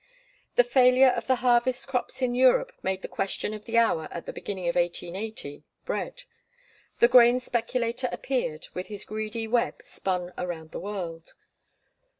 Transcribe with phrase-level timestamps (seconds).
[0.55, 4.25] The failure of the harvest crops in Europe made the question of the hour at
[4.25, 6.23] the beginning of 1880 bread.
[6.97, 11.35] The grain speculator appeared, with his greedy web spun around the world.